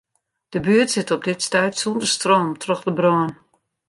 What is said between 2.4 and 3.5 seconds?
troch de brân.